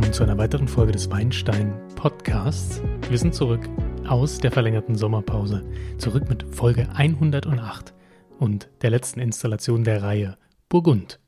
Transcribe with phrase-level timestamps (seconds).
[0.00, 2.80] willkommen zu einer weiteren Folge des Weinstein Podcasts.
[3.10, 3.68] Wir sind zurück
[4.08, 5.62] aus der verlängerten Sommerpause,
[5.98, 7.92] zurück mit Folge 108
[8.38, 10.38] und der letzten Installation der Reihe
[10.70, 11.20] Burgund.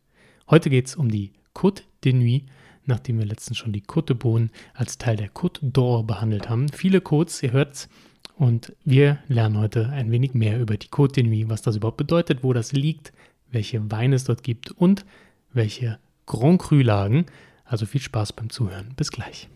[0.48, 2.46] Heute geht es um die Côte de Nuit,
[2.86, 6.70] nachdem wir letztens schon die Côte de Beaune als Teil der Côte d'Or behandelt haben.
[6.70, 7.90] Viele Côtes, ihr hört's,
[8.36, 11.98] und wir lernen heute ein wenig mehr über die Côte de Nuit, was das überhaupt
[11.98, 13.12] bedeutet, wo das liegt,
[13.50, 15.04] welche Weine es dort gibt und
[15.52, 17.26] welche Grand Cru-Lagen.
[17.72, 18.92] Also viel Spaß beim Zuhören.
[18.96, 19.48] Bis gleich.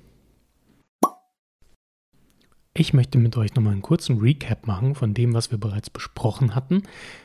[2.73, 6.55] Ich möchte mit euch nochmal einen kurzen Recap machen von dem, was wir bereits besprochen
[6.55, 6.85] hatten.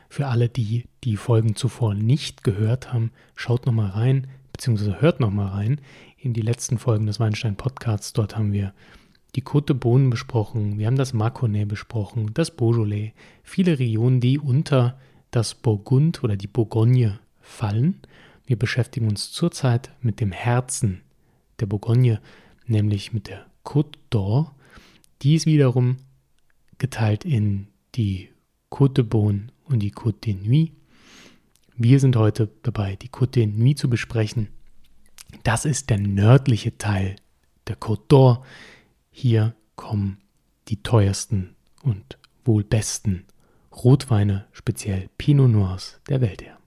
[0.10, 5.48] Für alle, die die Folgen zuvor nicht gehört haben, schaut nochmal rein, beziehungsweise hört nochmal
[5.48, 5.80] rein
[6.18, 8.12] in die letzten Folgen des Weinstein Podcasts.
[8.12, 8.74] Dort haben wir
[9.38, 15.00] die Côte Beaune besprochen, wir haben das Mâconnais besprochen, das Beaujolais, viele Regionen, die unter
[15.32, 18.02] das Burgund oder die Bourgogne fallen.
[18.52, 21.04] Wir beschäftigen uns zurzeit mit dem Herzen
[21.62, 22.20] der Bourgogne,
[22.66, 24.52] nämlich mit der Côte d'Or.
[25.22, 26.00] Die ist wiederum
[26.78, 28.28] geteilt in die
[28.70, 30.74] Côte de Beaune und die Côte de Nuit.
[31.78, 34.50] Wir sind heute dabei, die Côte de Nuit zu besprechen.
[35.44, 37.16] Das ist der nördliche Teil
[37.70, 38.44] der Côte d'Or.
[39.12, 40.18] Hier kommen
[40.68, 43.24] die teuersten und wohl besten
[43.72, 46.61] Rotweine, speziell Pinot Noirs der Welt her.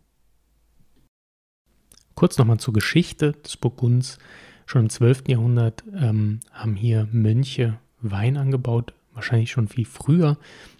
[2.25, 4.17] Kurz nochmal zur Geschichte des Burgunds.
[4.64, 5.25] Schon im 12.
[5.28, 10.39] Jahrhundert ähm, haben hier Mönche Wein angebaut, wahrscheinlich schon viel früher,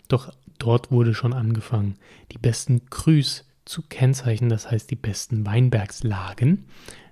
[0.09, 1.97] doch dort wurde schon angefangen,
[2.33, 6.65] die besten Crus zu kennzeichnen, das heißt die besten Weinbergslagen.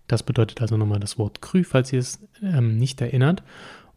[0.08, 3.42] Das bedeutet also nochmal das Wort Cru, falls ihr es ähm, nicht erinnert.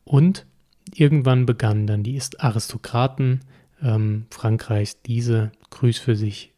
[0.03, 0.45] Und
[0.93, 3.39] irgendwann begannen dann die Aristokraten
[3.81, 6.51] ähm, Frankreichs, diese Crus für sich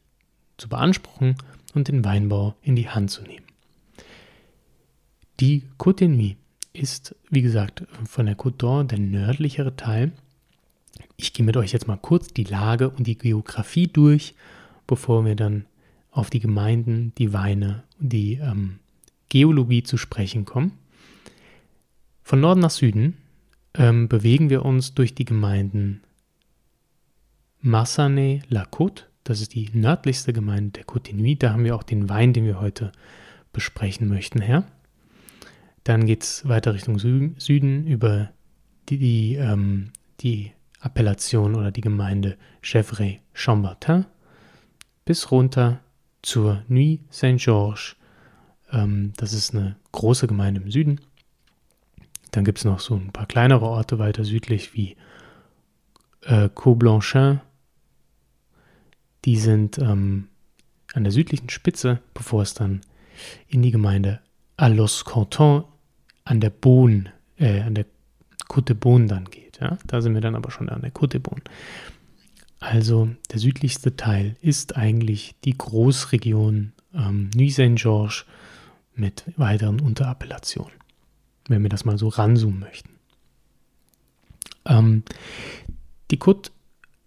[0.57, 1.35] zu beanspruchen
[1.75, 3.46] und den Weinbau in die Hand zu nehmen.
[5.39, 6.37] Die Côte de Nuit
[6.73, 10.11] ist, wie gesagt, von der Côte d'Or der nördlichere Teil.
[11.15, 14.33] Ich gehe mit euch jetzt mal kurz die Lage und die Geografie durch,
[14.87, 15.65] bevor wir dann
[16.11, 18.79] auf die Gemeinden, die Weine und die ähm,
[19.29, 20.71] Geologie zu sprechen kommen.
[22.23, 23.17] Von Norden nach Süden
[23.75, 26.01] ähm, bewegen wir uns durch die Gemeinden
[27.61, 31.43] Massanet-la-Côte, das ist die nördlichste Gemeinde der Côte de Nuit.
[31.43, 32.91] Da haben wir auch den Wein, den wir heute
[33.51, 34.65] besprechen möchten, her.
[35.87, 38.31] Dann geht es weiter Richtung Süden über
[38.89, 44.05] die, die, ähm, die Appellation oder die Gemeinde Chevray-Chambertin
[45.05, 45.79] bis runter
[46.21, 47.95] zur Nuit Saint-Georges.
[48.69, 50.99] Ähm, das ist eine große Gemeinde im Süden.
[52.31, 54.97] Dann gibt es noch so ein paar kleinere Orte weiter südlich wie
[56.23, 57.39] äh, Coublanchin.
[59.23, 60.27] Die sind ähm,
[60.93, 62.81] an der südlichen Spitze, bevor es dann
[63.47, 64.19] in die Gemeinde
[64.57, 65.63] Alos Cantons
[66.27, 67.85] an der Bohn, äh, an der
[68.55, 69.59] de Beaune dann geht.
[69.59, 69.77] Ja?
[69.88, 71.43] Da sind wir dann aber schon an der de Beaune.
[72.59, 78.25] Also der südlichste Teil ist eigentlich die Großregion ähm, Nuit Saint-Georges
[78.95, 80.73] mit weiteren Unterappellationen,
[81.47, 82.89] wenn wir das mal so ranzoomen möchten.
[84.65, 85.03] Ähm,
[86.09, 86.49] die Côte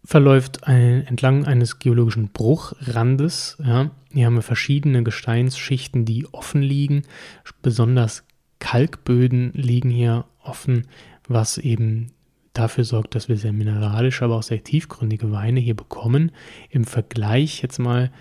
[0.04, 3.56] verläuft ein, entlang eines geologischen Bruchrandes.
[3.64, 3.90] Ja.
[4.12, 7.02] Hier haben wir verschiedene Gesteinsschichten, die offen liegen.
[7.62, 8.24] Besonders
[8.60, 10.86] Kalkböden liegen hier offen,
[11.26, 12.12] was eben
[12.52, 16.30] dafür sorgt, dass wir sehr mineralische, aber auch sehr tiefgründige Weine hier bekommen.
[16.68, 18.12] Im Vergleich jetzt mal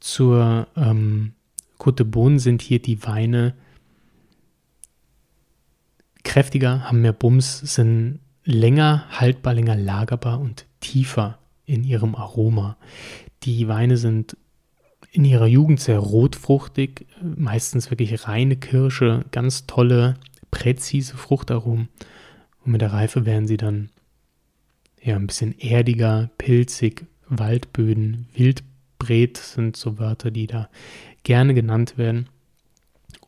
[0.00, 1.32] zur ähm,
[1.78, 3.54] Côte Beaune sind hier die Weine
[6.22, 12.76] kräftiger, haben mehr Bums, sind länger haltbar, länger lagerbar und tiefer in ihrem Aroma.
[13.42, 14.36] Die Weine sind
[15.14, 20.16] in ihrer Jugend sehr rotfruchtig, meistens wirklich reine Kirsche, ganz tolle,
[20.50, 21.88] präzise Fruchtaromen.
[22.64, 23.90] Und mit der Reife werden sie dann
[25.00, 30.68] ja ein bisschen erdiger, pilzig, Waldböden, Wildbret sind so Wörter, die da
[31.22, 32.28] gerne genannt werden.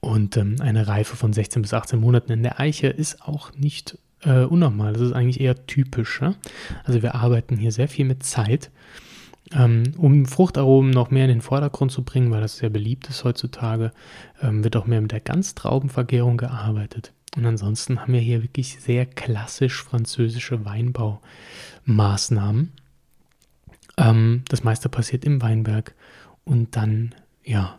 [0.01, 3.97] Und ähm, eine Reife von 16 bis 18 Monaten in der Eiche ist auch nicht
[4.23, 4.93] äh, unnormal.
[4.93, 6.21] Das ist eigentlich eher typisch.
[6.21, 6.35] Ja?
[6.83, 8.73] Also wir arbeiten hier sehr viel mit Zeit
[9.55, 13.93] um Fruchtaromen noch mehr in den Vordergrund zu bringen, weil das sehr beliebt ist heutzutage,
[14.43, 17.13] ähm, wird auch mehr mit der Ganztraubenvergärung gearbeitet.
[17.37, 22.73] Und ansonsten haben wir hier wirklich sehr klassisch französische Weinbaumaßnahmen.
[23.99, 25.95] Ähm, das meiste passiert im Weinberg
[26.45, 27.15] und dann,
[27.45, 27.79] ja,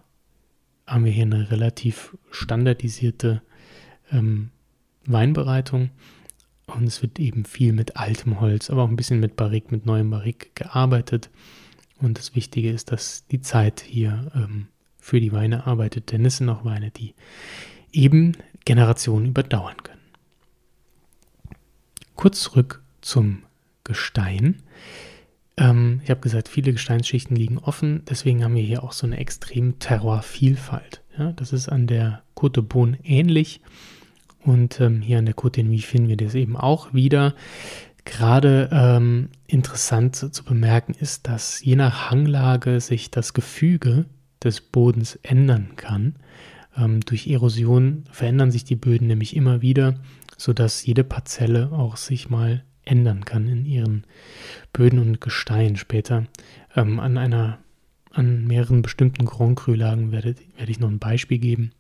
[0.86, 3.42] haben wir hier eine relativ standardisierte
[4.12, 4.52] ähm,
[5.06, 5.90] Weinbereitung
[6.68, 9.86] und es wird eben viel mit altem Holz, aber auch ein bisschen mit Barrik, mit
[9.86, 11.30] neuem Barrik gearbeitet.
[12.00, 14.68] Und das Wichtige ist, dass die Zeit hier ähm,
[15.00, 17.16] für die Weine arbeitet, denn es sind auch Weine, die
[17.92, 18.34] eben
[18.66, 20.02] Generationen überdauern können.
[22.16, 23.44] Kurz zurück zum
[23.84, 24.62] Gestein.
[25.56, 29.18] Ähm, ich habe gesagt, viele Gesteinsschichten liegen offen, deswegen haben wir hier auch so eine
[29.18, 31.02] extreme Terroir-Vielfalt.
[31.18, 33.62] Ja, das ist an der Côte de Beaune ähnlich
[34.48, 37.36] und ähm, hier an der Nuit finden wir das eben auch wieder.
[38.06, 44.06] Gerade ähm, interessant zu bemerken ist, dass je nach Hanglage sich das Gefüge
[44.42, 46.16] des Bodens ändern kann.
[46.78, 49.96] Ähm, durch Erosion verändern sich die Böden nämlich immer wieder,
[50.38, 54.06] sodass jede Parzelle auch sich mal ändern kann in ihren
[54.72, 56.26] Böden und Gestein später.
[56.76, 57.60] Ähm, an einer,
[58.12, 61.72] an mehreren bestimmten Grand Cru-Lagen werde, werde ich noch ein Beispiel geben,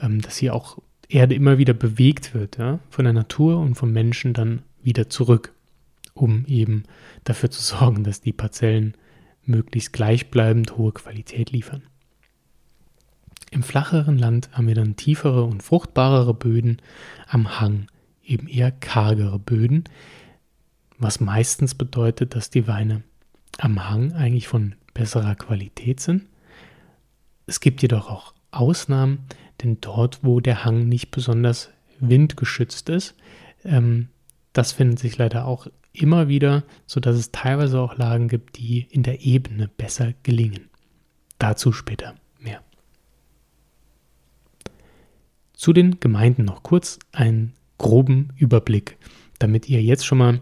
[0.00, 0.78] ähm, dass hier auch
[1.08, 5.52] Erde immer wieder bewegt wird, ja, von der Natur und vom Menschen dann wieder zurück,
[6.14, 6.84] um eben
[7.24, 8.94] dafür zu sorgen, dass die Parzellen
[9.44, 11.82] möglichst gleichbleibend hohe Qualität liefern.
[13.50, 16.82] Im flacheren Land haben wir dann tiefere und fruchtbarere Böden,
[17.28, 17.86] am Hang
[18.24, 19.84] eben eher kargere Böden,
[20.98, 23.02] was meistens bedeutet, dass die Weine
[23.58, 26.26] am Hang eigentlich von besserer Qualität sind.
[27.46, 29.18] Es gibt jedoch auch Ausnahmen,
[29.62, 31.70] denn dort, wo der Hang nicht besonders
[32.00, 33.14] windgeschützt ist,
[33.64, 34.08] ähm,
[34.52, 39.02] das findet sich leider auch immer wieder, sodass es teilweise auch Lagen gibt, die in
[39.02, 40.68] der Ebene besser gelingen.
[41.38, 42.62] Dazu später mehr.
[45.52, 48.96] Zu den Gemeinden noch kurz einen groben Überblick,
[49.38, 50.40] damit ihr jetzt schon mal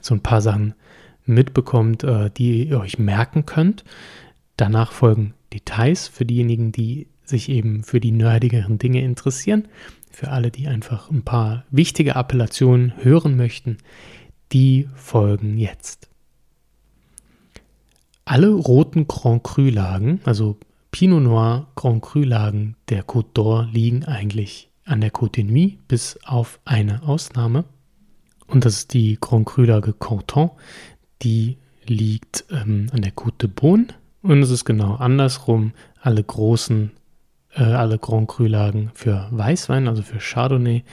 [0.00, 0.74] so ein paar Sachen
[1.24, 3.84] mitbekommt, äh, die ihr euch merken könnt.
[4.56, 9.68] Danach folgen Details für diejenigen, die sich eben für die nerdigeren Dinge interessieren.
[10.10, 13.78] Für alle, die einfach ein paar wichtige Appellationen hören möchten,
[14.52, 16.08] die folgen jetzt.
[18.24, 20.56] Alle roten Grand Cru-Lagen, also
[20.90, 26.18] Pinot Noir Grand Cru-Lagen der Côte d'Or, liegen eigentlich an der Côte de Nuit, bis
[26.24, 27.64] auf eine Ausnahme.
[28.46, 30.50] Und das ist die Grand Cru-Lage Canton.
[31.22, 31.56] Die
[31.86, 33.88] liegt ähm, an der Côte de Beaune.
[34.22, 35.72] Und es ist genau andersrum.
[36.00, 36.92] Alle großen
[37.54, 40.84] äh, alle Grand Cru-Lagen für Weißwein, also für Chardonnay,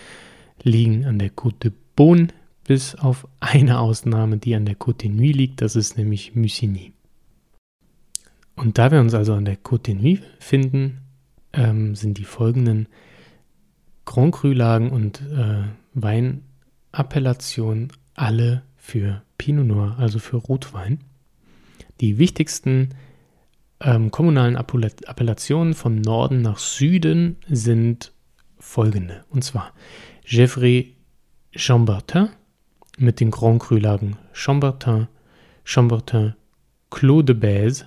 [0.64, 2.28] liegen an der Côte de Beaune,
[2.64, 6.94] bis auf eine Ausnahme, die an der Côte de Nuit liegt, das ist nämlich Musigny.
[8.56, 11.02] Und da wir uns also an der Côte de Nuit finden,
[11.54, 12.88] ähm, sind die folgenden
[14.06, 15.64] Grand Cru-Lagen und äh,
[15.94, 21.00] Weinappellationen alle für Pinot Noir, also für Rotwein.
[22.02, 22.90] Die wichtigsten
[23.82, 28.12] ähm, kommunalen Appellationen vom Norden nach Süden sind
[28.60, 29.26] folgende.
[29.30, 29.74] Und zwar
[30.26, 30.96] Gevrey
[31.56, 32.30] Chambertin
[32.98, 35.08] mit den Grand Cru-Lagen Chambertin,
[35.64, 36.36] Chambertin,
[36.90, 37.86] Clos de Bèze.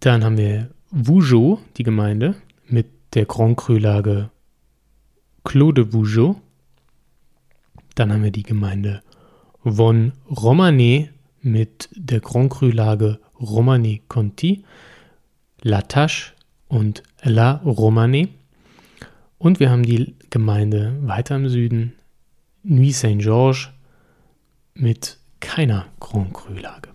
[0.00, 2.36] Dann haben wir Vougeot, die Gemeinde,
[2.66, 4.30] mit der Grand Cru-Lage
[5.42, 6.36] Clos de Vougeot.
[7.94, 9.02] Dann haben wir die Gemeinde
[9.64, 11.08] Von Romanée
[11.44, 14.64] mit der Grand Cru-Lage Romani Conti,
[15.62, 16.32] La Tache
[16.68, 18.28] und La Romane.
[19.38, 21.92] Und wir haben die Gemeinde weiter im Süden,
[22.62, 23.68] Nuit Saint-Georges,
[24.74, 26.90] mit keiner Grand Cru-Lage.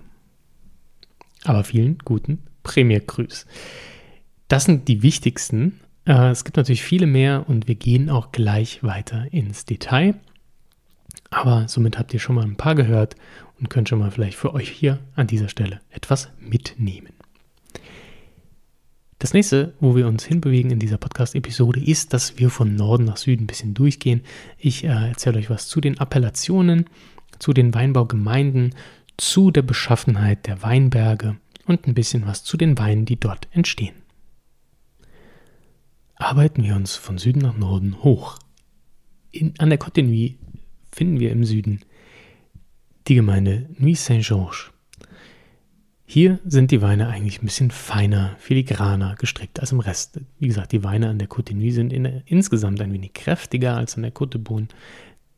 [1.43, 3.45] Aber vielen guten Premier Crus.
[4.47, 5.79] Das sind die wichtigsten.
[6.05, 10.15] Äh, es gibt natürlich viele mehr und wir gehen auch gleich weiter ins Detail.
[11.29, 13.15] Aber somit habt ihr schon mal ein paar gehört
[13.59, 17.13] und könnt schon mal vielleicht für euch hier an dieser Stelle etwas mitnehmen.
[19.19, 23.17] Das nächste, wo wir uns hinbewegen in dieser Podcast-Episode, ist, dass wir von Norden nach
[23.17, 24.21] Süden ein bisschen durchgehen.
[24.57, 26.85] Ich äh, erzähle euch was zu den Appellationen,
[27.37, 28.75] zu den Weinbaugemeinden,
[29.17, 31.35] zu der Beschaffenheit der Weinberge
[31.65, 33.95] und ein bisschen was zu den Weinen, die dort entstehen.
[36.15, 38.39] Arbeiten wir uns von Süden nach Norden hoch.
[39.31, 40.37] In, an der Nuit
[40.91, 41.81] finden wir im Süden
[43.07, 44.71] die Gemeinde Nuit Saint-Georges.
[46.05, 50.19] Hier sind die Weine eigentlich ein bisschen feiner, filigraner gestrickt als im Rest.
[50.39, 53.77] Wie gesagt, die Weine an der Côte de Nuit sind in, insgesamt ein wenig kräftiger
[53.77, 54.67] als an der Côte de.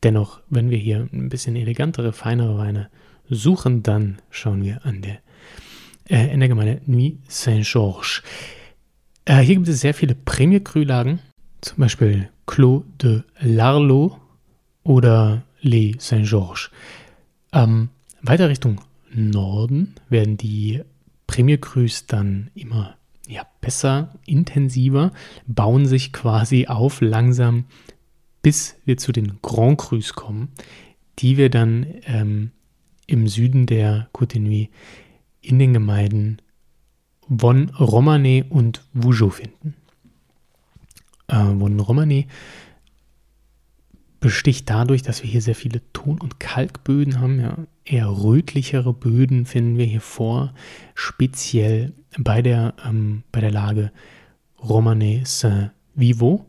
[0.04, 2.90] Dennoch, wenn wir hier ein bisschen elegantere, feinere Weine
[3.30, 5.18] suchen, dann schauen wir an der,
[6.10, 8.24] äh, in der Gemeinde Nuit Saint-Georges.
[9.26, 11.20] Äh, hier gibt es sehr viele Premier Cru-Lagen,
[11.60, 14.18] zum Beispiel Clos de Larlot
[14.84, 16.72] oder Les Saint-Georges.
[17.54, 17.90] Ähm,
[18.22, 18.82] weiter Richtung
[19.14, 20.82] Norden werden die
[21.28, 22.96] Premier Crus dann immer
[23.28, 25.12] ja, besser, intensiver,
[25.48, 27.66] bauen sich quasi auf langsam,
[28.42, 30.50] bis wir zu den Grand Crus kommen,
[31.20, 32.52] die wir dann ähm,
[33.08, 34.70] im Süden der Côte
[35.42, 36.38] in den Gemeinden
[37.30, 39.76] Von Romanée und Vougeot finden.
[41.32, 42.26] äh, von Romane
[44.22, 47.42] besticht dadurch, dass wir hier sehr viele Ton- und Kalkböden haben.
[47.42, 47.58] Ja.
[47.84, 50.54] Eher rötlichere Böden finden wir hier vor,
[50.96, 53.92] speziell bei der, ähm, bei der Lage
[54.64, 56.46] Romane Saint-Vivo.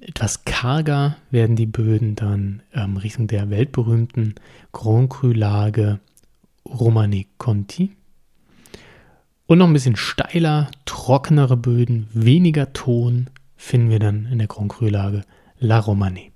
[0.00, 4.34] Etwas karger werden die Böden dann ähm, Richtung der weltberühmten
[4.72, 5.98] Grand Cru-Lage
[6.64, 7.90] Romane Conti.
[9.46, 14.70] Und noch ein bisschen steiler, trockenere Böden, weniger Ton finden wir dann in der Grand
[14.70, 15.22] Cru-Lage
[15.64, 16.30] La Romane.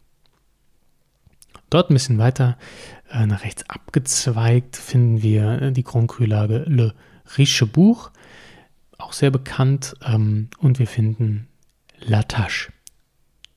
[1.69, 2.57] Dort ein bisschen weiter
[3.11, 6.95] äh, nach rechts abgezweigt finden wir äh, die Grand Cru-Lage Le
[7.37, 8.11] Richebourg,
[8.97, 9.95] auch sehr bekannt.
[10.03, 11.47] Ähm, und wir finden
[11.99, 12.73] La Tache.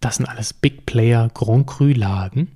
[0.01, 2.49] Das sind alles Big Player Grand Cru-Lagen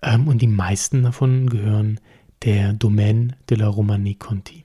[0.00, 1.98] ähm, und die meisten davon gehören
[2.44, 4.64] der Domaine de la Romanie Conti.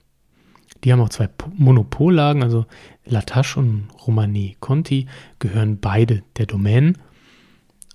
[0.84, 2.66] Die haben auch zwei Monopollagen, also
[3.04, 5.06] La Tache und Romanie Conti
[5.40, 6.92] gehören beide der Domaine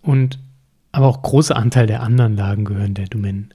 [0.04, 0.40] und
[0.92, 3.50] aber auch große Anteil der anderen Lagen gehören der Domaine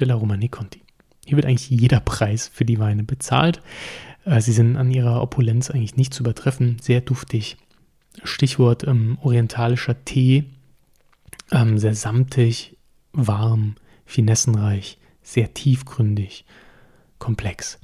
[0.00, 0.82] de la Romanie Conti.
[1.26, 3.60] Hier wird eigentlich jeder Preis für die Weine bezahlt.
[4.24, 7.58] Äh, sie sind an ihrer Opulenz eigentlich nicht zu übertreffen, sehr duftig,
[8.24, 10.44] Stichwort ähm, orientalischer Tee,
[11.50, 12.76] ähm, sehr samtig,
[13.12, 13.74] warm,
[14.06, 16.46] finessenreich, sehr tiefgründig,
[17.18, 17.78] komplex.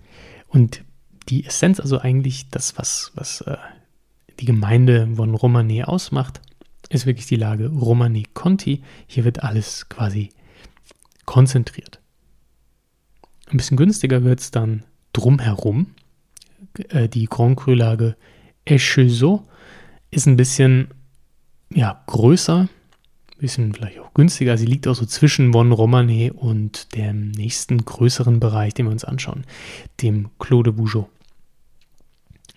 [0.49, 0.83] Und
[1.28, 3.56] die Essenz, also eigentlich das, was, was äh,
[4.40, 6.40] die Gemeinde von Romane ausmacht,
[6.90, 8.82] ist wirklich die Lage Romane Conti.
[9.06, 10.30] Hier wird alles quasi
[11.24, 12.00] konzentriert.
[13.50, 15.94] Ein bisschen günstiger wird es dann drumherum.
[16.88, 18.16] Äh, die Grand Cru-Lage
[18.64, 19.46] Echezeau
[20.10, 20.88] ist ein bisschen
[21.72, 24.56] ja, größer, ein bisschen vielleicht auch günstiger.
[24.56, 29.04] Sie liegt auch so zwischen Von Romane und dem nächsten größeren Bereich, den wir uns
[29.04, 29.44] anschauen,
[30.02, 31.08] dem Clos de Bougeot.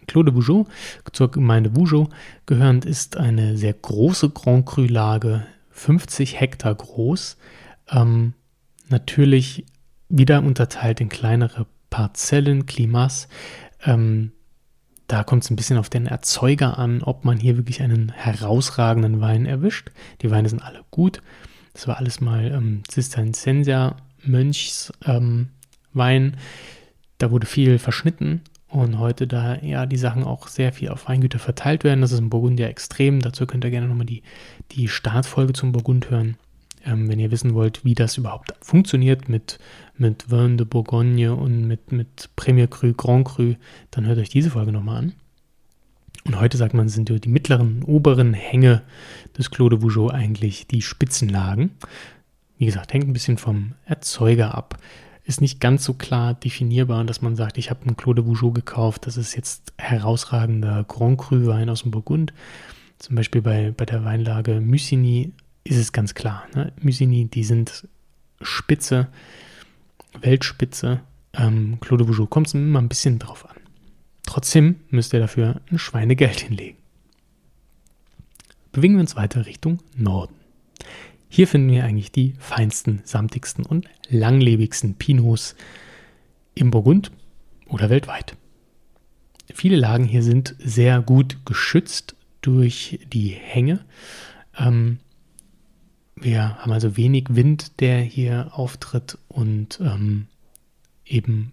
[0.07, 0.67] Clos de Bougeot,
[1.11, 2.09] zur Gemeinde Bougeot
[2.45, 7.37] gehörend, ist eine sehr große Grand Cru-Lage, 50 Hektar groß.
[7.89, 8.33] Ähm,
[8.89, 9.65] natürlich
[10.09, 13.27] wieder unterteilt in kleinere Parzellen, Klimas.
[13.83, 14.31] Ähm,
[15.07, 19.21] da kommt es ein bisschen auf den Erzeuger an, ob man hier wirklich einen herausragenden
[19.21, 19.91] Wein erwischt.
[20.21, 21.21] Die Weine sind alle gut.
[21.73, 25.49] Das war alles mal ähm, Zisterzienser Mönchs ähm.
[27.17, 31.39] Da wurde viel verschnitten und heute, da ja die Sachen auch sehr viel auf Weingüter
[31.39, 33.21] verteilt werden, das ist in Burgund ja extrem.
[33.21, 34.23] Dazu könnt ihr gerne nochmal die,
[34.71, 36.37] die Startfolge zum Burgund hören.
[36.85, 39.59] Ähm, wenn ihr wissen wollt, wie das überhaupt funktioniert mit,
[39.97, 43.55] mit Vin de Bourgogne und mit, mit Premier Cru, Grand Cru,
[43.91, 45.13] dann hört euch diese Folge nochmal an.
[46.25, 48.81] Und heute sagt man, sind die mittleren, oberen Hänge
[49.37, 51.71] des Clos de Vougeot eigentlich die Spitzenlagen.
[52.57, 54.77] Wie gesagt, hängt ein bisschen vom Erzeuger ab.
[55.27, 58.53] Ist nicht ganz so klar definierbar, dass man sagt, ich habe einen Clos de Vougeot
[58.53, 62.33] gekauft, das ist jetzt herausragender Grand Cru Wein aus dem Burgund.
[62.97, 65.33] Zum Beispiel bei, bei der Weinlage Musigny
[65.65, 66.47] ist es ganz klar.
[66.55, 66.71] Ne?
[66.81, 67.89] Musigny, die sind
[68.41, 69.09] Spitze,
[70.21, 71.01] Weltspitze.
[71.33, 73.57] Ähm, Claude Bougeot kommt es immer ein bisschen drauf an.
[74.25, 76.77] Trotzdem müsst ihr dafür ein Schweinegeld hinlegen.
[78.71, 80.35] Bewegen wir uns weiter Richtung Norden.
[81.29, 85.55] Hier finden wir eigentlich die feinsten, samtigsten und langlebigsten Pinots
[86.55, 87.11] im Burgund
[87.67, 88.35] oder weltweit.
[89.53, 93.85] Viele Lagen hier sind sehr gut geschützt durch die Hänge.
[94.57, 94.99] Ähm,
[96.15, 100.27] wir haben also wenig Wind, der hier auftritt und ähm,
[101.05, 101.51] eben,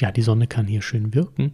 [0.00, 1.52] ja, die Sonne kann hier schön wirken.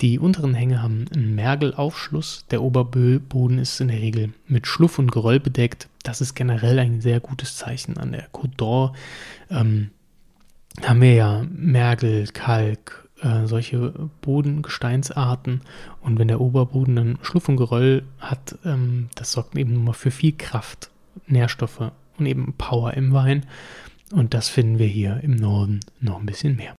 [0.00, 2.46] Die unteren Hänge haben einen Mergelaufschluss.
[2.50, 5.88] Der Oberboden ist in der Regel mit Schluff und Geröll bedeckt.
[6.08, 7.98] Das ist generell ein sehr gutes Zeichen.
[7.98, 8.92] An der Côte d'Or
[9.50, 9.90] ähm,
[10.82, 15.60] haben wir ja Mergel, Kalk, äh, solche Bodengesteinsarten.
[16.00, 20.10] Und wenn der Oberboden dann Schluff und Geröll hat, ähm, das sorgt eben nur für
[20.10, 20.90] viel Kraft
[21.26, 23.44] Nährstoffe und eben Power im Wein.
[24.10, 26.74] Und das finden wir hier im Norden noch ein bisschen mehr.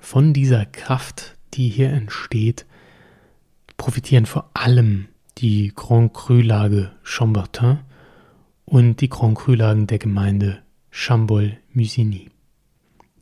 [0.00, 2.64] Von dieser Kraft, die hier entsteht,
[3.76, 7.80] profitieren vor allem die Grand Cru-Lage Chambertin
[8.66, 10.58] und die Grand Cru-Lagen der Gemeinde
[10.90, 12.28] Chambol-Musigny.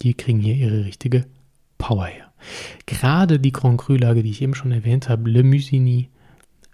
[0.03, 1.27] Die kriegen hier ihre richtige
[1.79, 2.33] Power her.
[2.87, 6.09] Gerade die Grand Cru-Lage, die ich eben schon erwähnt habe, Le Musigny,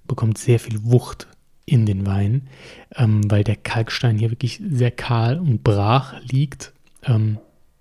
[0.07, 1.29] bekommt sehr viel Wucht
[1.67, 2.49] in den Wein,
[2.97, 6.73] ähm, weil der Kalkstein hier wirklich sehr kahl und brach liegt.
[7.05, 7.39] Ähm,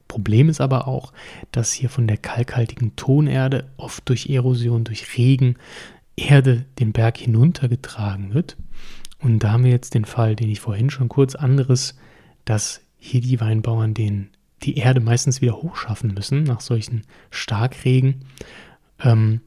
[0.08, 1.14] Problem ist aber auch,
[1.52, 5.56] dass hier von der kalkhaltigen Tonerde oft durch Erosion, durch Regen,
[6.16, 8.58] Erde den Berg hinuntergetragen wird.
[9.22, 11.96] Und da haben wir jetzt den Fall, den ich vorhin schon kurz anderes,
[12.46, 14.30] dass hier die Weinbauern den,
[14.64, 18.26] die Erde meistens wieder hochschaffen müssen nach solchen Starkregen.
[19.02, 19.42] Ähm,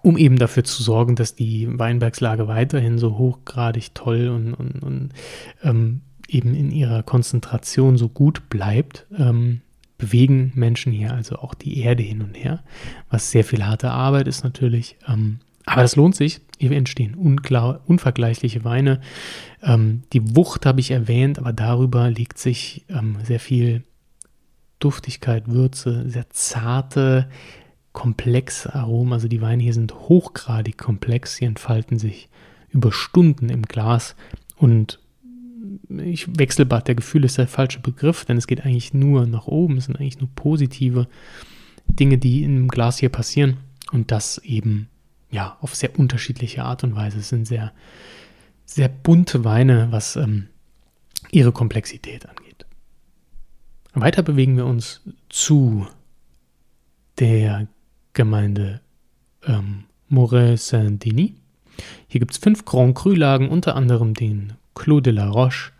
[0.00, 5.10] um eben dafür zu sorgen, dass die Weinbergslage weiterhin so hochgradig toll und, und, und
[5.62, 9.60] ähm, eben in ihrer Konzentration so gut bleibt, ähm,
[9.98, 12.64] bewegen Menschen hier also auch die Erde hin und her,
[13.10, 14.96] was sehr viel harte Arbeit ist natürlich.
[15.06, 16.40] Ähm, aber das lohnt sich.
[16.58, 19.00] Hier entstehen unklar, unvergleichliche Weine.
[19.62, 23.84] Ähm, die Wucht habe ich erwähnt, aber darüber legt sich ähm, sehr viel
[24.78, 27.28] Duftigkeit, Würze, sehr zarte,
[27.92, 29.12] komplexe Aromen.
[29.12, 31.36] Also die Weine hier sind hochgradig komplex.
[31.36, 32.28] Sie entfalten sich
[32.70, 34.16] über Stunden im Glas
[34.56, 34.98] und
[35.88, 39.76] ich Wechselbad der Gefühle ist der falsche Begriff, denn es geht eigentlich nur nach oben.
[39.78, 41.06] Es sind eigentlich nur positive
[41.86, 43.58] Dinge, die im Glas hier passieren
[43.92, 44.88] und das eben
[45.32, 47.18] ja auf sehr unterschiedliche Art und Weise.
[47.18, 47.72] Es sind sehr
[48.64, 50.48] sehr bunte Weine, was ähm,
[51.30, 52.66] ihre Komplexität angeht.
[53.94, 55.86] Weiter bewegen wir uns zu
[57.18, 57.68] der
[58.14, 58.80] Gemeinde
[59.44, 61.32] ähm, Moret Saint-Denis.
[62.06, 65.72] Hier gibt es fünf Grand Cru-Lagen, unter anderem den Clos de la Roche,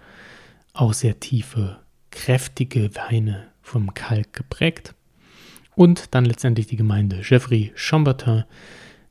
[0.75, 1.79] auch sehr tiefe,
[2.11, 4.95] kräftige Weine vom Kalk geprägt.
[5.75, 8.45] Und dann letztendlich die Gemeinde Geoffrey Chambertin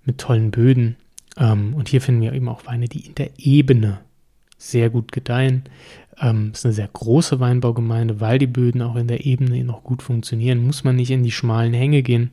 [0.05, 0.95] mit tollen Böden.
[1.37, 3.99] Ähm, und hier finden wir eben auch Weine, die in der Ebene
[4.57, 5.63] sehr gut gedeihen.
[6.19, 10.03] Ähm, ist eine sehr große Weinbaugemeinde, weil die Böden auch in der Ebene noch gut
[10.03, 12.31] funktionieren, muss man nicht in die schmalen Hänge gehen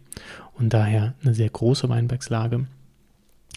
[0.54, 2.66] und daher eine sehr große Weinbergslage,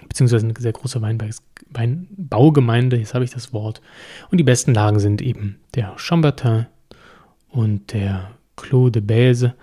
[0.08, 1.42] beziehungsweise eine sehr große Weinbergs
[1.74, 3.82] Weinbaugemeinde, jetzt habe ich das Wort.
[4.30, 6.66] Und die besten Lagen sind eben der Chambertin
[7.50, 9.54] und der Clos de Bèze.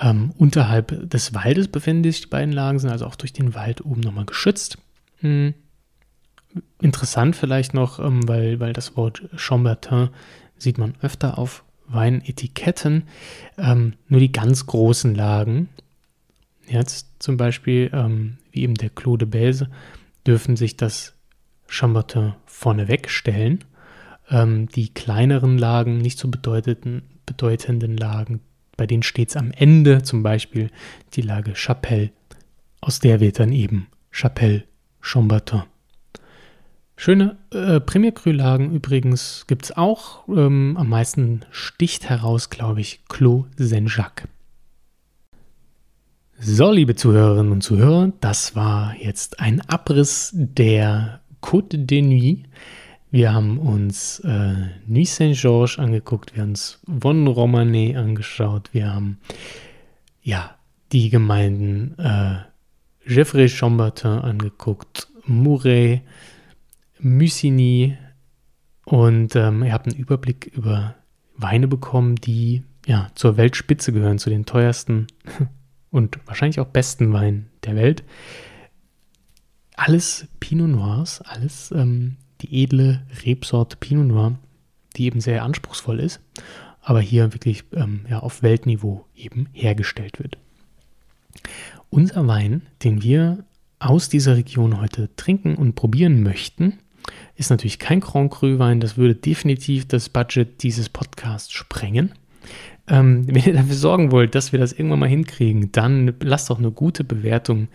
[0.00, 3.84] Ähm, unterhalb des Waldes befinden sich die beiden Lagen, sind also auch durch den Wald
[3.84, 4.78] oben nochmal geschützt.
[5.18, 5.54] Hm.
[6.80, 10.08] Interessant vielleicht noch, ähm, weil, weil das Wort Chambertin
[10.56, 13.04] sieht man öfter auf Weinetiketten.
[13.58, 15.68] Ähm, nur die ganz großen Lagen,
[16.66, 19.68] jetzt zum Beispiel ähm, wie eben der Clos de Bèze,
[20.26, 21.14] dürfen sich das
[21.66, 23.64] Chambertin vorneweg stellen.
[24.28, 28.40] Ähm, die kleineren Lagen, nicht so bedeutenden, bedeutenden Lagen,
[28.80, 30.70] bei denen steht es am Ende, zum Beispiel
[31.12, 32.12] die Lage Chapelle,
[32.80, 34.64] aus der wird dann eben Chapelle
[35.02, 35.64] Chambertin.
[36.96, 40.26] Schöne äh, Premier Cru-Lagen übrigens gibt es auch.
[40.28, 44.28] Ähm, am meisten sticht heraus, glaube ich, Clos Saint-Jacques.
[46.38, 52.46] So, liebe Zuhörerinnen und Zuhörer, das war jetzt ein Abriss der Côte de Nuit.
[53.12, 54.54] Wir haben uns äh,
[54.86, 59.18] Nuit Saint-Georges angeguckt, wir haben uns Von Romanée angeschaut, wir haben
[60.22, 60.54] ja
[60.92, 62.36] die Gemeinden äh,
[63.06, 66.02] Geoffrey Chambertin angeguckt, Mouret,
[67.00, 67.98] Musigny
[68.84, 70.94] und ähm, ihr habt einen Überblick über
[71.36, 75.08] Weine bekommen, die ja zur Weltspitze gehören, zu den teuersten
[75.90, 78.04] und wahrscheinlich auch besten Weinen der Welt.
[79.74, 84.38] Alles Pinot Noirs, alles ähm, die edle Rebsorte Pinot Noir,
[84.96, 86.20] die eben sehr anspruchsvoll ist,
[86.82, 90.38] aber hier wirklich ähm, ja, auf Weltniveau eben hergestellt wird.
[91.90, 93.44] Unser Wein, den wir
[93.78, 96.78] aus dieser Region heute trinken und probieren möchten,
[97.34, 98.80] ist natürlich kein Grand Cru Wein.
[98.80, 102.12] Das würde definitiv das Budget dieses Podcasts sprengen.
[102.88, 106.58] Ähm, wenn ihr dafür sorgen wollt, dass wir das irgendwann mal hinkriegen, dann lasst doch
[106.58, 107.68] eine gute Bewertung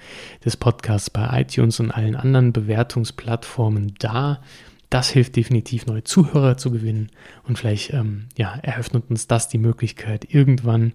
[0.44, 4.42] des Podcasts bei iTunes und allen anderen Bewertungsplattformen da.
[4.90, 7.10] Das hilft definitiv, neue Zuhörer zu gewinnen
[7.44, 10.94] und vielleicht ähm, ja, eröffnet uns das die Möglichkeit, irgendwann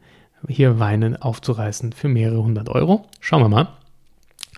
[0.49, 3.07] hier Weinen aufzureißen für mehrere hundert Euro.
[3.21, 3.69] Schauen wir mal.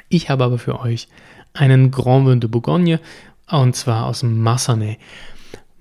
[0.09, 1.09] Ich habe aber für euch
[1.55, 3.01] einen Grand Vin de Bourgogne
[3.51, 4.99] und zwar aus dem Massanet.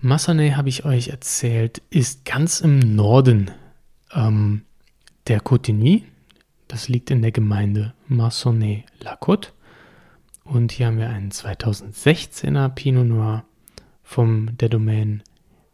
[0.03, 3.51] Massanet, habe ich euch erzählt, ist ganz im Norden
[4.11, 4.63] ähm,
[5.27, 6.05] der Cotigny.
[6.67, 9.49] Das liegt in der Gemeinde Massonnet-la-Côte.
[10.43, 13.45] Und hier haben wir einen 2016er Pinot Noir
[14.01, 15.21] vom der Domain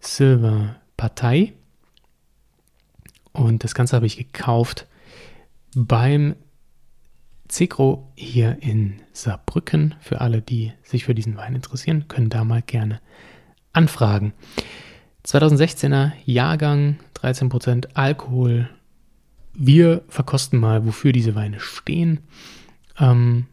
[0.01, 1.53] Sylvain Partei.
[3.31, 4.87] Und das Ganze habe ich gekauft
[5.73, 6.35] beim
[7.49, 9.95] Cegro hier in Saarbrücken.
[10.01, 12.99] Für alle, die sich für diesen Wein interessieren, können da mal gerne
[13.77, 14.33] anfragen.
[15.25, 18.69] 2016er Jahrgang, 13% Alkohol.
[19.53, 22.19] Wir verkosten mal, wofür diese Weine stehen,
[22.99, 23.45] ähm,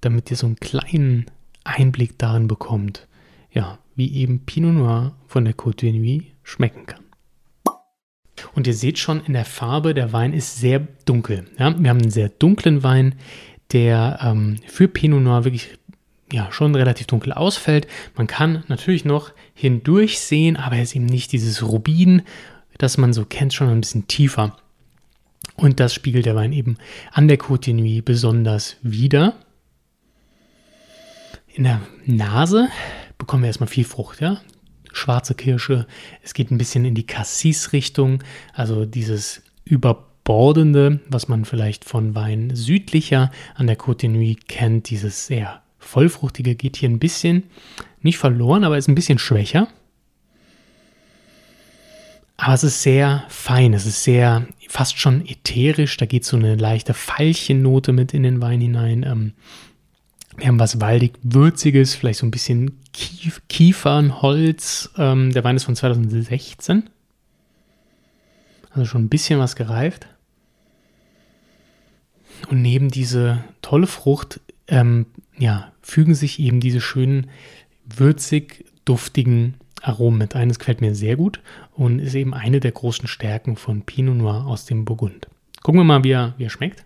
[0.00, 1.26] damit ihr so einen kleinen
[1.64, 3.08] Einblick darin bekommt,
[3.50, 7.02] ja, wie eben Pinot Noir von der Côte de Nuit schmecken kann.
[8.54, 11.46] Und ihr seht schon in der Farbe, der Wein ist sehr dunkel.
[11.58, 11.78] Ja?
[11.78, 13.14] Wir haben einen sehr dunklen Wein,
[13.72, 15.78] der ähm, für Pinot Noir wirklich
[16.32, 17.86] ja, schon relativ dunkel ausfällt.
[18.16, 22.22] Man kann natürlich noch hindurch sehen, aber er ist eben nicht dieses Rubin,
[22.78, 24.56] das man so kennt, schon ein bisschen tiefer.
[25.56, 26.78] Und das spiegelt der Wein eben
[27.12, 29.34] an der Côte de Nuit besonders wider.
[31.54, 32.68] In der Nase
[33.18, 34.40] bekommen wir erstmal viel Frucht, ja.
[34.92, 35.86] Schwarze Kirsche.
[36.22, 42.54] Es geht ein bisschen in die Cassis-Richtung, also dieses überbordende, was man vielleicht von Wein
[42.54, 47.44] südlicher an der Côte Nuit kennt, dieses sehr vollfruchtige geht hier ein bisschen
[48.00, 49.68] nicht verloren, aber ist ein bisschen schwächer.
[52.36, 55.96] Aber es ist sehr fein, es ist sehr fast schon ätherisch.
[55.96, 59.04] Da geht so eine leichte Veilchennote mit in den Wein hinein.
[59.04, 59.32] Ähm,
[60.36, 64.90] wir haben was waldig würziges, vielleicht so ein bisschen Kief Kiefernholz.
[64.96, 66.90] Ähm, der Wein ist von 2016.
[68.70, 70.08] Also schon ein bisschen was gereift.
[72.48, 75.06] Und neben diese tolle Frucht ähm,
[75.42, 77.28] ja, fügen sich eben diese schönen
[77.84, 80.48] würzig duftigen Aromen mit ein.
[80.48, 81.40] Das gefällt mir sehr gut
[81.72, 85.26] und ist eben eine der großen Stärken von Pinot Noir aus dem Burgund.
[85.64, 86.84] Gucken wir mal, wie er, wie er schmeckt.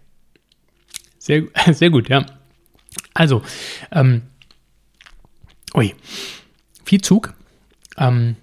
[1.19, 1.43] Sehr,
[1.73, 2.25] sehr gut, ja.
[3.13, 3.43] Also,
[3.93, 4.23] ähm,
[5.75, 5.95] ui,
[6.83, 7.35] viel Zug.
[7.99, 8.37] Ähm,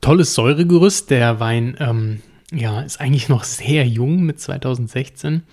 [0.00, 1.08] tolles Säuregerüst.
[1.08, 5.44] Der Wein ähm, ja, ist eigentlich noch sehr jung mit 2016.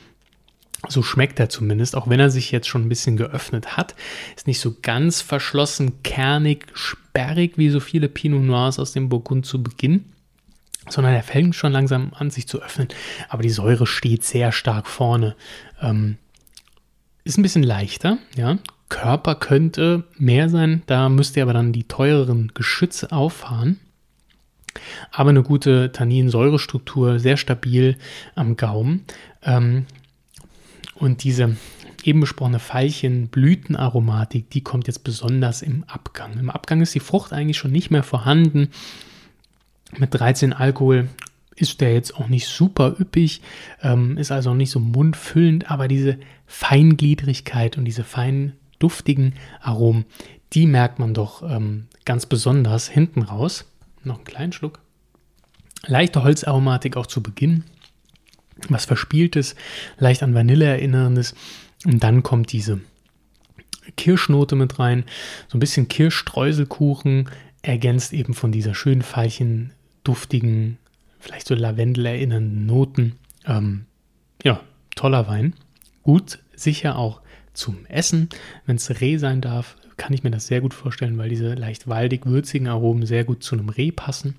[0.89, 3.95] So schmeckt er zumindest, auch wenn er sich jetzt schon ein bisschen geöffnet hat.
[4.35, 9.45] Ist nicht so ganz verschlossen, kernig, sperrig wie so viele Pinot Noirs aus dem Burgund
[9.45, 10.05] zu Beginn,
[10.89, 12.87] sondern er fängt schon langsam an, sich zu öffnen.
[13.29, 15.35] Aber die Säure steht sehr stark vorne.
[15.81, 16.17] Ähm,
[17.23, 18.57] ist ein bisschen leichter, ja.
[18.89, 23.81] Körper könnte mehr sein, da müsst ihr aber dann die teureren Geschütze auffahren.
[25.11, 27.97] Aber eine gute Tannin-Säurestruktur, sehr stabil
[28.35, 29.05] am Gaumen.
[29.43, 29.85] Ähm,
[30.99, 31.55] und diese
[32.03, 36.37] eben besprochene Veilchen-Blütenaromatik, die kommt jetzt besonders im Abgang.
[36.37, 38.69] Im Abgang ist die Frucht eigentlich schon nicht mehr vorhanden.
[39.97, 41.09] Mit 13 Alkohol
[41.55, 43.41] ist der jetzt auch nicht super üppig,
[43.81, 50.05] ähm, ist also nicht so mundfüllend, aber diese Feingliedrigkeit und diese feinen, duftigen Aromen,
[50.53, 53.65] die merkt man doch ähm, ganz besonders hinten raus.
[54.03, 54.79] Noch einen kleinen Schluck.
[55.85, 57.63] Leichte Holzaromatik auch zu Beginn
[58.69, 59.55] was Verspieltes,
[59.97, 61.35] leicht an Vanille erinnerndes.
[61.85, 62.81] Und dann kommt diese
[63.95, 65.05] Kirschnote mit rein,
[65.47, 67.29] so ein bisschen Kirschstreuselkuchen,
[67.61, 70.77] ergänzt eben von dieser schönen, feichen, duftigen,
[71.19, 73.15] vielleicht so Lavendel erinnernden Noten.
[73.45, 73.85] Ähm,
[74.43, 74.61] ja,
[74.95, 75.53] toller Wein.
[76.03, 77.21] Gut, sicher auch
[77.53, 78.29] zum Essen.
[78.65, 81.87] Wenn es Reh sein darf, kann ich mir das sehr gut vorstellen, weil diese leicht
[81.87, 84.35] waldig würzigen Aromen sehr gut zu einem Reh passen.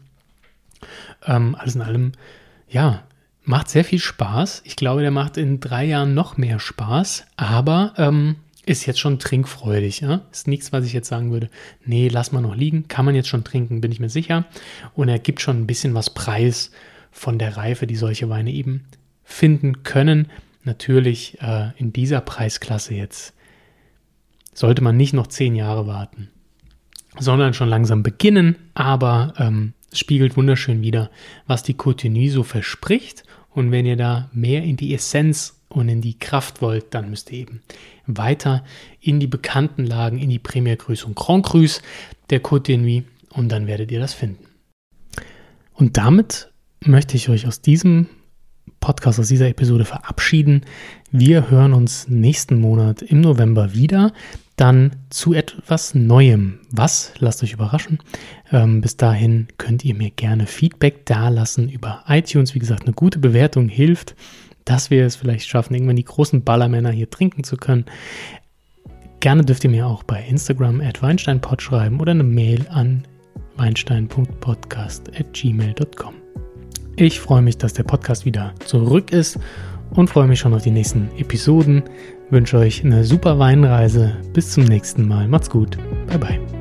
[1.26, 2.12] Ähm, alles in allem,
[2.68, 3.07] ja,
[3.48, 4.60] Macht sehr viel Spaß.
[4.66, 9.18] Ich glaube, der macht in drei Jahren noch mehr Spaß, aber ähm, ist jetzt schon
[9.18, 10.00] trinkfreudig.
[10.00, 10.20] Ja?
[10.30, 11.48] Ist nichts, was ich jetzt sagen würde,
[11.82, 12.88] nee, lass mal noch liegen.
[12.88, 14.44] Kann man jetzt schon trinken, bin ich mir sicher.
[14.92, 16.72] Und er gibt schon ein bisschen was preis
[17.10, 18.84] von der Reife, die solche Weine eben
[19.24, 20.28] finden können.
[20.64, 23.32] Natürlich äh, in dieser Preisklasse jetzt
[24.52, 26.28] sollte man nicht noch zehn Jahre warten,
[27.18, 31.10] sondern schon langsam beginnen, aber ähm, spiegelt wunderschön wieder,
[31.46, 36.00] was die Cotigny so verspricht und wenn ihr da mehr in die Essenz und in
[36.00, 37.60] die Kraft wollt, dann müsst ihr eben
[38.06, 38.64] weiter
[39.00, 41.82] in die bekannten Lagen, in die Premier und Grand Cru's
[42.30, 44.44] der Côte de Nuit und dann werdet ihr das finden.
[45.74, 46.50] Und damit
[46.84, 48.08] möchte ich euch aus diesem
[48.80, 50.62] Podcast, aus dieser Episode verabschieden.
[51.10, 54.12] Wir hören uns nächsten Monat im November wieder
[54.58, 56.60] dann zu etwas Neuem.
[56.70, 57.12] Was?
[57.18, 58.00] Lasst euch überraschen.
[58.52, 62.54] Ähm, bis dahin könnt ihr mir gerne Feedback dalassen über iTunes.
[62.54, 64.14] Wie gesagt, eine gute Bewertung hilft,
[64.64, 67.86] dass wir es vielleicht schaffen, irgendwann die großen Ballermänner hier trinken zu können.
[69.20, 73.06] Gerne dürft ihr mir auch bei Instagram at weinsteinpod schreiben oder eine Mail an
[73.56, 76.14] weinstein.podcast at gmail.com.
[76.96, 79.38] Ich freue mich, dass der Podcast wieder zurück ist
[79.90, 81.84] und freue mich schon auf die nächsten Episoden.
[82.30, 84.16] Wünsche euch eine super Weinreise.
[84.32, 85.28] Bis zum nächsten Mal.
[85.28, 85.78] Macht's gut.
[86.08, 86.57] Bye bye.